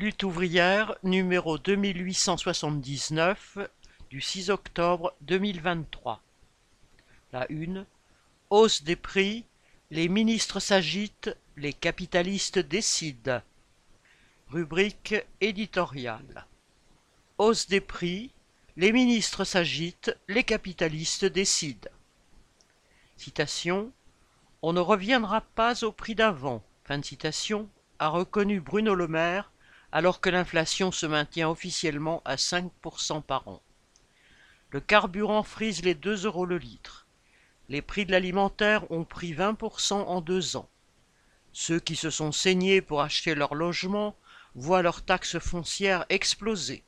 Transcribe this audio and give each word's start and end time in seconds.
Lutte 0.00 0.22
ouvrière 0.22 0.96
numéro 1.02 1.58
2879 1.58 3.58
du 4.08 4.22
6 4.22 4.48
octobre 4.48 5.14
2023. 5.20 6.22
La 7.34 7.44
une. 7.52 7.84
Hausse 8.48 8.82
des 8.82 8.96
prix. 8.96 9.44
Les 9.90 10.08
ministres 10.08 10.58
s'agitent, 10.58 11.36
les 11.58 11.74
capitalistes 11.74 12.58
décident. 12.58 13.42
Rubrique 14.48 15.16
éditoriale. 15.42 16.46
Hausse 17.36 17.68
des 17.68 17.82
prix. 17.82 18.30
Les 18.78 18.92
ministres 18.92 19.44
s'agitent, 19.44 20.16
les 20.28 20.44
capitalistes 20.44 21.26
décident. 21.26 21.90
Citation. 23.18 23.92
On 24.62 24.72
ne 24.72 24.80
reviendra 24.80 25.42
pas 25.42 25.84
au 25.84 25.92
prix 25.92 26.14
d'avant. 26.14 26.62
Fin 26.84 26.96
de 26.96 27.04
citation. 27.04 27.68
A 27.98 28.08
reconnu 28.08 28.60
Bruno 28.60 28.94
Le 28.94 29.06
Maire 29.06 29.49
alors 29.92 30.20
que 30.20 30.30
l'inflation 30.30 30.92
se 30.92 31.06
maintient 31.06 31.48
officiellement 31.48 32.22
à 32.24 32.36
5% 32.36 33.22
par 33.22 33.48
an. 33.48 33.62
Le 34.70 34.80
carburant 34.80 35.42
frise 35.42 35.82
les 35.82 35.94
2 35.94 36.26
euros 36.26 36.46
le 36.46 36.58
litre. 36.58 37.06
Les 37.68 37.82
prix 37.82 38.06
de 38.06 38.12
l'alimentaire 38.12 38.90
ont 38.90 39.04
pris 39.04 39.32
20% 39.32 39.94
en 39.94 40.20
deux 40.20 40.56
ans. 40.56 40.68
Ceux 41.52 41.80
qui 41.80 41.96
se 41.96 42.10
sont 42.10 42.32
saignés 42.32 42.80
pour 42.80 43.02
acheter 43.02 43.34
leur 43.34 43.54
logement 43.54 44.16
voient 44.54 44.82
leurs 44.82 45.02
taxes 45.02 45.38
foncières 45.38 46.04
exploser. 46.08 46.84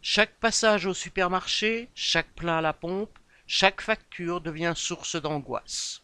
Chaque 0.00 0.34
passage 0.34 0.86
au 0.86 0.94
supermarché, 0.94 1.88
chaque 1.94 2.32
plein 2.34 2.58
à 2.58 2.60
la 2.60 2.72
pompe, 2.72 3.18
chaque 3.48 3.80
facture 3.80 4.40
devient 4.40 4.74
source 4.76 5.16
d'angoisse. 5.16 6.02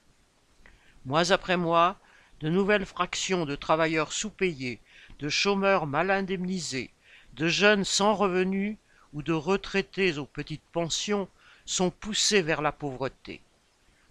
Mois 1.04 1.30
après 1.30 1.56
mois, 1.56 1.98
de 2.40 2.48
nouvelles 2.48 2.86
fractions 2.86 3.46
de 3.46 3.54
travailleurs 3.54 4.12
sous-payés 4.12 4.80
de 5.18 5.28
chômeurs 5.28 5.86
mal 5.86 6.10
indemnisés, 6.10 6.90
de 7.34 7.48
jeunes 7.48 7.84
sans 7.84 8.14
revenus 8.14 8.76
ou 9.12 9.22
de 9.22 9.32
retraités 9.32 10.18
aux 10.18 10.26
petites 10.26 10.64
pensions 10.72 11.28
sont 11.66 11.90
poussés 11.90 12.42
vers 12.42 12.62
la 12.62 12.72
pauvreté. 12.72 13.40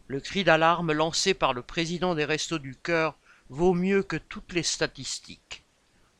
Le 0.07 0.19
cri 0.19 0.43
d'alarme 0.43 0.91
lancé 0.91 1.33
par 1.33 1.53
le 1.53 1.61
président 1.61 2.15
des 2.15 2.25
Restos 2.25 2.59
du 2.59 2.75
Cœur 2.75 3.15
vaut 3.49 3.73
mieux 3.73 4.03
que 4.03 4.17
toutes 4.17 4.53
les 4.53 4.63
statistiques. 4.63 5.63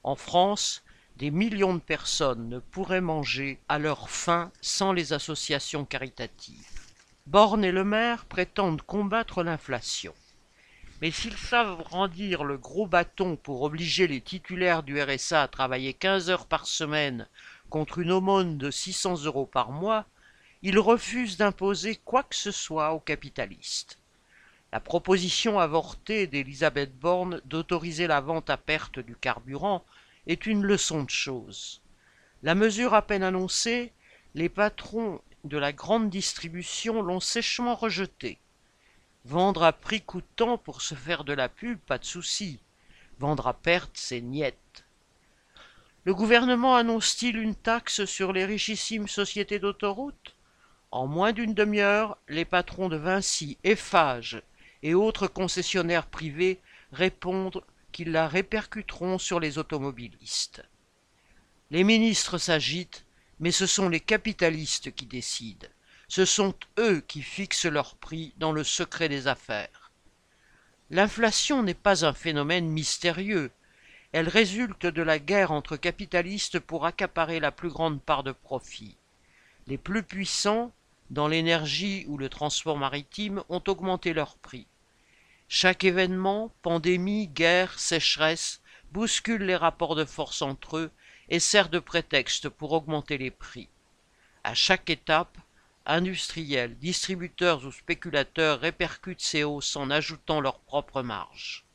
En 0.03 0.15
France, 0.15 0.83
des 1.17 1.31
millions 1.31 1.73
de 1.73 1.79
personnes 1.79 2.49
ne 2.49 2.59
pourraient 2.59 3.01
manger 3.01 3.59
à 3.69 3.79
leur 3.79 4.09
faim 4.09 4.51
sans 4.61 4.93
les 4.93 5.13
associations 5.13 5.85
caritatives. 5.85 6.67
Borne 7.25 7.63
et 7.63 7.71
le 7.71 7.83
maire 7.83 8.25
prétendent 8.25 8.81
combattre 8.81 9.43
l'inflation. 9.43 10.13
Mais 11.03 11.11
s'ils 11.11 11.35
savent 11.35 11.79
brandir 11.79 12.45
le 12.45 12.57
gros 12.57 12.87
bâton 12.87 13.35
pour 13.35 13.63
obliger 13.63 14.07
les 14.07 14.21
titulaires 14.21 14.83
du 14.83 15.01
RSA 15.01 15.43
à 15.43 15.47
travailler 15.49 15.93
15 15.93 16.29
heures 16.29 16.45
par 16.45 16.65
semaine 16.65 17.27
contre 17.69 17.99
une 17.99 18.13
aumône 18.13 18.57
de 18.57 18.71
600 18.71 19.25
euros 19.25 19.45
par 19.45 19.71
mois, 19.71 20.05
ils 20.61 20.79
refusent 20.79 21.35
d'imposer 21.35 21.97
quoi 22.05 22.23
que 22.23 22.37
ce 22.37 22.51
soit 22.51 22.93
aux 22.93 23.01
capitalistes. 23.01 23.99
La 24.71 24.79
proposition 24.79 25.59
avortée 25.59 26.25
d'Elisabeth 26.25 26.97
Borne 26.97 27.41
d'autoriser 27.43 28.07
la 28.07 28.21
vente 28.21 28.49
à 28.49 28.55
perte 28.55 28.99
du 28.99 29.17
carburant 29.17 29.83
est 30.25 30.45
une 30.45 30.63
leçon 30.63 31.03
de 31.03 31.09
choses. 31.09 31.81
La 32.43 32.55
mesure 32.55 32.93
à 32.93 33.01
peine 33.01 33.23
annoncée, 33.23 33.91
les 34.35 34.47
patrons 34.47 35.19
de 35.43 35.57
la 35.57 35.73
grande 35.73 36.09
distribution 36.09 37.01
l'ont 37.01 37.19
sèchement 37.19 37.75
rejetée. 37.75 38.39
Vendre 39.25 39.63
à 39.63 39.71
prix 39.71 40.01
coûtant 40.01 40.57
pour 40.57 40.81
se 40.81 40.95
faire 40.95 41.23
de 41.23 41.31
la 41.33 41.47
pub, 41.47 41.79
pas 41.79 41.97
de 41.97 42.03
souci. 42.05 42.59
Vendre 43.19 43.47
à 43.47 43.53
perte, 43.53 43.91
c'est 43.93 44.19
niette. 44.19 44.83
Le 46.03 46.13
gouvernement 46.13 46.75
annonce-t-il 46.75 47.37
une 47.37 47.55
taxe 47.55 48.03
sur 48.03 48.33
les 48.33 48.43
richissimes 48.43 49.07
sociétés 49.07 49.59
d'autoroutes? 49.59 50.35
En 50.91 51.07
moins 51.07 51.31
d'une 51.31 51.53
demi-heure, 51.53 52.17
les 52.27 52.43
patrons 52.43 52.89
de 52.89 52.97
Vinci, 52.97 53.57
Eiffage 53.63 54.43
et 54.83 54.93
autres 54.93 55.27
concessionnaires 55.27 56.05
privés 56.05 56.59
répondent 56.91 57.63
qu'ils 57.93 58.11
la 58.11 58.27
répercuteront 58.27 59.17
sur 59.17 59.39
les 59.39 59.57
automobilistes. 59.57 60.63
Les 61.71 61.85
ministres 61.85 62.37
s'agitent, 62.37 63.05
mais 63.39 63.51
ce 63.51 63.65
sont 63.65 63.87
les 63.87 64.01
capitalistes 64.01 64.93
qui 64.93 65.05
décident. 65.05 65.67
Ce 66.07 66.25
sont 66.25 66.53
eux 66.79 67.01
qui 67.07 67.21
fixent 67.21 67.65
leurs 67.65 67.95
prix 67.95 68.33
dans 68.37 68.51
le 68.51 68.63
secret 68.63 69.09
des 69.09 69.27
affaires. 69.27 69.91
L'inflation 70.89 71.63
n'est 71.63 71.73
pas 71.73 72.05
un 72.05 72.13
phénomène 72.13 72.67
mystérieux. 72.67 73.51
Elle 74.11 74.29
résulte 74.29 74.85
de 74.85 75.01
la 75.01 75.17
guerre 75.17 75.51
entre 75.51 75.75
capitalistes 75.75 76.59
pour 76.59 76.85
accaparer 76.85 77.39
la 77.39 77.51
plus 77.51 77.69
grande 77.69 78.01
part 78.01 78.23
de 78.23 78.31
profit. 78.31 78.95
Les 79.65 79.77
plus 79.77 80.03
puissants, 80.03 80.71
dans 81.09 81.27
l'énergie 81.27 82.05
ou 82.07 82.17
le 82.17 82.29
transport 82.29 82.77
maritime, 82.77 83.43
ont 83.49 83.63
augmenté 83.67 84.13
leurs 84.13 84.35
prix. 84.35 84.67
Chaque 85.47 85.83
événement, 85.83 86.51
pandémie, 86.61 87.27
guerre, 87.27 87.79
sécheresse, 87.79 88.61
bouscule 88.91 89.43
les 89.43 89.55
rapports 89.55 89.95
de 89.95 90.05
force 90.05 90.41
entre 90.41 90.77
eux 90.77 90.91
et 91.29 91.39
sert 91.39 91.69
de 91.69 91.79
prétexte 91.79 92.49
pour 92.49 92.73
augmenter 92.73 93.17
les 93.17 93.31
prix. 93.31 93.69
À 94.43 94.53
chaque 94.53 94.89
étape, 94.89 95.37
industriels, 95.85 96.77
distributeurs 96.77 97.65
ou 97.65 97.71
spéculateurs 97.71 98.59
répercutent 98.59 99.21
ces 99.21 99.43
hausses 99.43 99.75
en 99.75 99.89
ajoutant 99.89 100.41
leurs 100.41 100.59
propres 100.59 101.01
marges. 101.01 101.65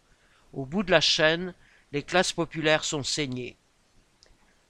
Au 0.52 0.64
bout 0.64 0.82
de 0.82 0.91
la 0.91 1.00
chaîne, 1.00 1.54
les 1.92 2.02
classes 2.02 2.32
populaires 2.32 2.84
sont 2.84 3.02
saignées. 3.02 3.56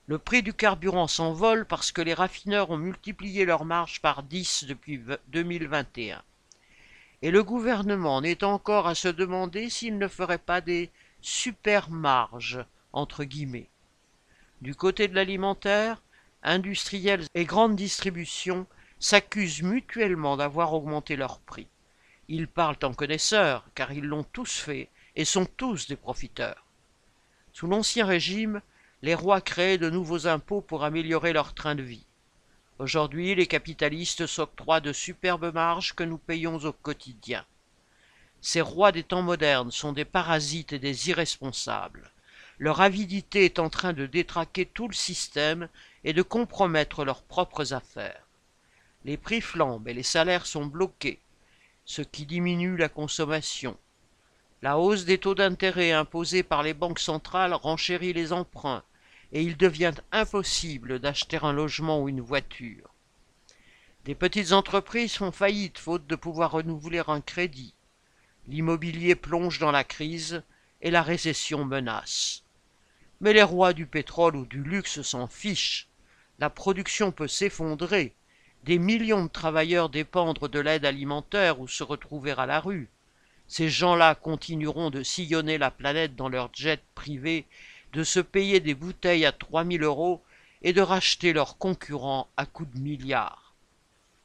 Le 0.06 0.18
prix 0.18 0.42
du 0.42 0.54
carburant 0.54 1.06
s'envole 1.06 1.66
parce 1.66 1.92
que 1.92 2.00
les 2.00 2.14
raffineurs 2.14 2.70
ont 2.70 2.78
multiplié 2.78 3.44
leurs 3.44 3.64
marges 3.64 4.00
par 4.00 4.22
dix 4.22 4.64
depuis 4.64 5.00
2021. 5.28 6.22
Et 7.20 7.30
le 7.30 7.42
gouvernement 7.42 8.16
en 8.16 8.22
est 8.22 8.42
encore 8.42 8.86
à 8.86 8.94
se 8.94 9.08
demander 9.08 9.68
s'il 9.68 9.98
ne 9.98 10.08
ferait 10.08 10.38
pas 10.38 10.60
des 10.60 10.90
super 11.20 11.90
marges, 11.90 12.64
entre 12.92 13.24
guillemets. 13.24 13.68
Du 14.62 14.74
côté 14.74 15.08
de 15.08 15.14
l'alimentaire, 15.14 16.00
industriels 16.42 17.26
et 17.34 17.44
grandes 17.44 17.76
distributions 17.76 18.66
s'accusent 19.00 19.62
mutuellement 19.62 20.36
d'avoir 20.36 20.74
augmenté 20.74 21.16
leurs 21.16 21.40
prix. 21.40 21.68
Ils 22.28 22.48
parlent 22.48 22.78
en 22.82 22.92
connaisseurs, 22.92 23.64
car 23.74 23.92
ils 23.92 24.04
l'ont 24.04 24.24
tous 24.24 24.58
fait 24.58 24.88
et 25.16 25.24
sont 25.24 25.46
tous 25.46 25.88
des 25.88 25.96
profiteurs. 25.96 26.64
Sous 27.52 27.66
l'Ancien 27.66 28.06
Régime, 28.06 28.60
les 29.02 29.14
rois 29.14 29.40
créaient 29.40 29.78
de 29.78 29.90
nouveaux 29.90 30.26
impôts 30.26 30.60
pour 30.60 30.84
améliorer 30.84 31.32
leur 31.32 31.54
train 31.54 31.74
de 31.74 31.82
vie. 31.82 32.06
Aujourd'hui, 32.78 33.34
les 33.34 33.46
capitalistes 33.46 34.26
s'octroient 34.26 34.80
de 34.80 34.92
superbes 34.92 35.52
marges 35.54 35.94
que 35.94 36.04
nous 36.04 36.18
payons 36.18 36.56
au 36.56 36.72
quotidien. 36.72 37.44
Ces 38.40 38.60
rois 38.60 38.92
des 38.92 39.02
temps 39.02 39.22
modernes 39.22 39.72
sont 39.72 39.92
des 39.92 40.04
parasites 40.04 40.72
et 40.72 40.78
des 40.78 41.08
irresponsables. 41.08 42.12
Leur 42.58 42.80
avidité 42.80 43.44
est 43.44 43.58
en 43.58 43.70
train 43.70 43.92
de 43.92 44.06
détraquer 44.06 44.66
tout 44.66 44.86
le 44.86 44.94
système 44.94 45.68
et 46.04 46.12
de 46.12 46.22
compromettre 46.22 47.04
leurs 47.04 47.22
propres 47.22 47.72
affaires 47.72 48.27
les 49.08 49.16
prix 49.16 49.40
flambent 49.40 49.88
et 49.88 49.94
les 49.94 50.02
salaires 50.02 50.44
sont 50.44 50.66
bloqués, 50.66 51.18
ce 51.86 52.02
qui 52.02 52.26
diminue 52.26 52.76
la 52.76 52.90
consommation. 52.90 53.74
La 54.60 54.78
hausse 54.78 55.06
des 55.06 55.16
taux 55.16 55.34
d'intérêt 55.34 55.92
imposés 55.92 56.42
par 56.42 56.62
les 56.62 56.74
banques 56.74 56.98
centrales 56.98 57.54
renchérit 57.54 58.12
les 58.12 58.34
emprunts, 58.34 58.84
et 59.32 59.42
il 59.42 59.56
devient 59.56 59.94
impossible 60.12 60.98
d'acheter 60.98 61.38
un 61.40 61.54
logement 61.54 62.02
ou 62.02 62.10
une 62.10 62.20
voiture. 62.20 62.92
Des 64.04 64.14
petites 64.14 64.52
entreprises 64.52 65.16
font 65.16 65.32
faillite 65.32 65.78
faute 65.78 66.06
de 66.06 66.14
pouvoir 66.14 66.50
renouveler 66.50 67.02
un 67.08 67.22
crédit. 67.22 67.74
L'immobilier 68.46 69.14
plonge 69.14 69.58
dans 69.58 69.72
la 69.72 69.84
crise 69.84 70.42
et 70.82 70.90
la 70.90 71.00
récession 71.00 71.64
menace. 71.64 72.42
Mais 73.22 73.32
les 73.32 73.42
rois 73.42 73.72
du 73.72 73.86
pétrole 73.86 74.36
ou 74.36 74.44
du 74.44 74.62
luxe 74.62 75.00
s'en 75.00 75.28
fichent. 75.28 75.88
La 76.38 76.50
production 76.50 77.10
peut 77.10 77.26
s'effondrer 77.26 78.14
des 78.68 78.78
millions 78.78 79.24
de 79.24 79.30
travailleurs 79.30 79.88
dépendre 79.88 80.46
de 80.46 80.58
l'aide 80.58 80.84
alimentaire 80.84 81.58
ou 81.58 81.66
se 81.66 81.82
retrouver 81.82 82.32
à 82.32 82.44
la 82.44 82.60
rue. 82.60 82.90
Ces 83.46 83.70
gens-là 83.70 84.14
continueront 84.14 84.90
de 84.90 85.02
sillonner 85.02 85.56
la 85.56 85.70
planète 85.70 86.16
dans 86.16 86.28
leurs 86.28 86.50
jets 86.52 86.82
privés, 86.94 87.46
de 87.94 88.04
se 88.04 88.20
payer 88.20 88.60
des 88.60 88.74
bouteilles 88.74 89.24
à 89.24 89.32
trois 89.32 89.64
mille 89.64 89.84
euros 89.84 90.22
et 90.60 90.74
de 90.74 90.82
racheter 90.82 91.32
leurs 91.32 91.56
concurrents 91.56 92.28
à 92.36 92.44
coups 92.44 92.70
de 92.74 92.80
milliards. 92.80 93.54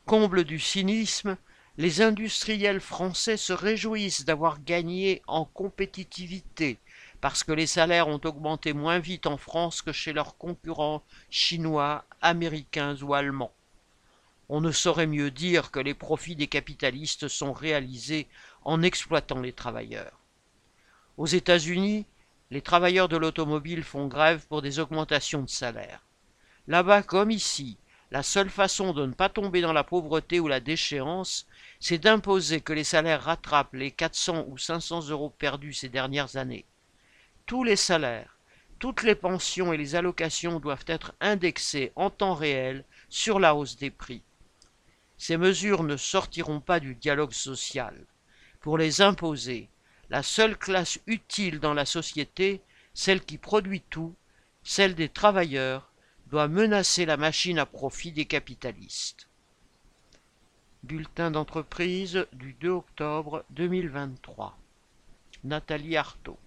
Comble 0.06 0.44
du 0.44 0.60
cynisme, 0.60 1.38
les 1.78 2.01
industriels 2.01 2.81
français 2.81 3.38
se 3.38 3.54
réjouissent 3.54 4.25
d'avoir 4.25 4.62
gagné 4.62 5.22
en 5.25 5.45
compétitivité 5.45 6.80
parce 7.22 7.45
que 7.45 7.54
les 7.54 7.68
salaires 7.68 8.10
ont 8.10 8.19
augmenté 8.25 8.74
moins 8.74 9.00
vite 9.00 9.25
en 9.25 9.38
France 9.38 9.81
que 9.81 9.94
chez 9.94 10.12
leurs 10.12 10.38
concurrents 10.38 11.01
chinois, 11.30 12.04
américains 12.19 12.98
ou 13.01 13.13
allemands. 13.13 13.54
On 14.50 14.62
ne 14.62 14.72
saurait 14.72 15.07
mieux 15.07 15.31
dire 15.31 15.72
que 15.72 15.80
les 15.80 15.94
profits 15.94 16.36
des 16.36 16.48
capitalistes 16.48 17.28
sont 17.28 17.54
réalisés 17.54 18.28
en 18.63 18.81
exploitant 18.81 19.40
les 19.40 19.54
travailleurs. 19.54 20.19
Aux 21.18 21.28
États-Unis, 21.28 22.06
les 22.51 22.62
travailleurs 22.62 23.07
de 23.07 23.18
l'automobile 23.18 23.84
font 23.84 24.07
grève 24.07 24.45
pour 24.48 24.62
des 24.62 24.80
augmentations 24.80 25.42
de 25.42 25.50
salaire. 25.50 26.01
Là-bas 26.68 27.04
comme 27.04 27.31
ici, 27.31 27.78
la 28.12 28.22
seule 28.22 28.50
façon 28.50 28.94
de 28.94 29.06
ne 29.06 29.13
pas 29.13 29.30
tomber 29.30 29.62
dans 29.62 29.74
la 29.74 29.84
pauvreté 29.84 30.40
ou 30.40 30.48
la 30.48 30.60
déchéance, 30.60 31.48
c'est 31.80 31.98
d'imposer 31.98 32.62
que 32.62 32.74
les 32.74 32.84
salaires 32.84 33.24
rattrapent 33.24 33.74
les 33.74 33.92
400 33.92 34.45
ou 34.48 34.57
500 34.57 35.10
euros 35.10 35.31
perdus 35.31 35.74
ces 35.74 35.90
dernières 35.90 36.36
années. 36.36 36.66
Tous 37.45 37.63
les 37.63 37.75
salaires, 37.75 38.38
toutes 38.78 39.04
les 39.04 39.16
pensions 39.16 39.74
et 39.74 39.78
les 39.78 39.95
allocations 39.95 40.60
doivent 40.60 40.86
être 40.88 41.13
indexés 41.22 41.92
en 41.95 42.10
temps 42.10 42.36
réel 42.36 42.86
sur 43.10 43.40
la 43.40 43.56
hausse 43.56 43.78
des 43.78 43.90
prix. 43.90 44.22
Ces 45.25 45.38
mesures 45.38 45.84
ne 45.84 45.96
sortiront 45.96 46.60
pas 46.60 46.81
du 46.81 46.96
dialogue 46.96 47.31
social. 47.31 47.96
Pour 48.60 48.78
les 48.78 49.00
imposer, 49.00 49.70
la 50.10 50.22
seule 50.22 50.58
classe 50.58 51.00
utile 51.08 51.62
dans 51.62 51.74
la 51.74 51.86
société, 51.86 52.62
celle 52.94 53.24
qui 53.24 53.38
produit 53.38 53.80
tout, 53.90 54.14
celle 54.64 54.96
des 54.96 55.08
travailleurs, 55.08 55.90
doit 56.28 56.50
menacer 56.50 57.06
la 57.06 57.16
machine 57.16 57.58
à 57.58 57.66
profit 57.66 58.12
des 58.12 58.25
capitalistes. 58.25 59.30
Bulletin 60.84 61.31
d'entreprise 61.31 62.28
du 62.34 62.52
2 62.56 62.72
octobre 62.72 63.46
2023. 63.52 64.58
Nathalie 65.46 65.96
Artaud. 65.96 66.38